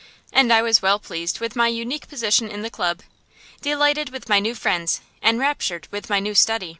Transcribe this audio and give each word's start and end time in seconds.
And 0.33 0.51
I 0.51 0.63
was 0.63 0.81
well 0.81 0.97
pleased 0.97 1.39
with 1.39 1.55
my 1.55 1.67
unique 1.67 2.07
position 2.07 2.49
in 2.49 2.63
the 2.63 2.71
club, 2.71 3.01
delighted 3.61 4.09
with 4.09 4.27
my 4.29 4.39
new 4.39 4.55
friends, 4.55 4.99
enraptured 5.21 5.87
with 5.91 6.09
my 6.09 6.19
new 6.19 6.33
study. 6.33 6.69